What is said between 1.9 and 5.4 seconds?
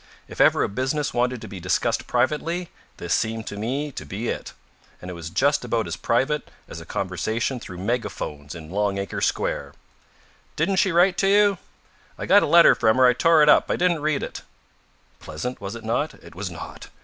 privately, this seemed to me to be it. And it was